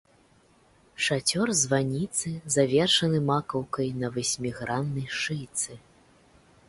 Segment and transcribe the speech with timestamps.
[1.07, 5.71] Шацёр званіцы завершаны макаўкай на васьміграннай шыйцы.